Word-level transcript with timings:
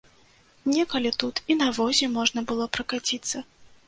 Некалі 0.75 1.11
тут 1.23 1.41
і 1.53 1.57
на 1.59 1.67
возе 1.79 2.07
можна 2.15 2.43
было 2.53 2.67
пракаціцца. 2.79 3.43